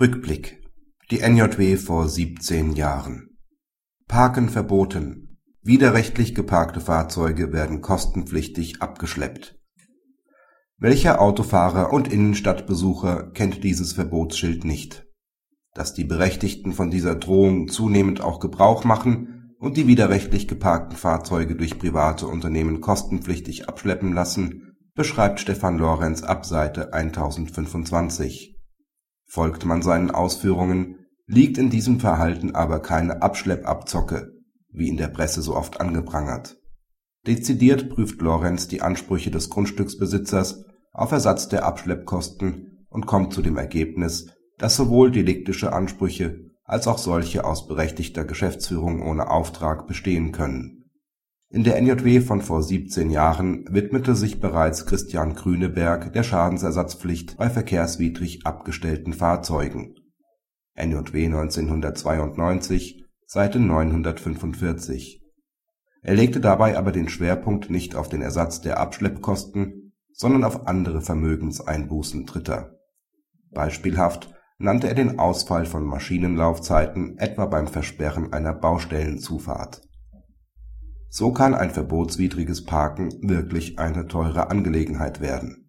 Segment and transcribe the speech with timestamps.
[0.00, 0.62] Rückblick
[1.10, 3.36] Die NJW vor 17 Jahren
[4.06, 5.40] Parken verboten.
[5.62, 9.58] Widerrechtlich geparkte Fahrzeuge werden kostenpflichtig abgeschleppt.
[10.76, 15.04] Welcher Autofahrer und Innenstadtbesucher kennt dieses Verbotsschild nicht?
[15.74, 21.56] Dass die Berechtigten von dieser Drohung zunehmend auch Gebrauch machen und die widerrechtlich geparkten Fahrzeuge
[21.56, 28.57] durch private Unternehmen kostenpflichtig abschleppen lassen, beschreibt Stefan Lorenz ab Seite 1025
[29.28, 34.32] Folgt man seinen Ausführungen, liegt in diesem Verhalten aber keine Abschleppabzocke,
[34.70, 36.56] wie in der Presse so oft angeprangert.
[37.26, 43.58] Dezidiert prüft Lorenz die Ansprüche des Grundstücksbesitzers auf Ersatz der Abschleppkosten und kommt zu dem
[43.58, 50.77] Ergebnis, dass sowohl deliktische Ansprüche als auch solche aus berechtigter Geschäftsführung ohne Auftrag bestehen können.
[51.50, 57.48] In der NJW von vor 17 Jahren widmete sich bereits Christian Grüneberg der Schadensersatzpflicht bei
[57.48, 59.94] verkehrswidrig abgestellten Fahrzeugen
[60.74, 65.22] (NJW 1992, Seite 945).
[66.02, 71.00] Er legte dabei aber den Schwerpunkt nicht auf den Ersatz der Abschleppkosten, sondern auf andere
[71.00, 72.76] Vermögenseinbußen Dritter.
[73.52, 79.87] Beispielhaft nannte er den Ausfall von Maschinenlaufzeiten etwa beim Versperren einer Baustellenzufahrt.
[81.10, 85.64] So kann ein verbotswidriges Parken wirklich eine teure Angelegenheit werden